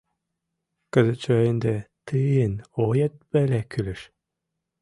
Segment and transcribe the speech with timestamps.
[0.93, 1.75] Кызытше ынде
[2.07, 2.53] тыйын
[2.85, 4.01] оет веле кӱлеш.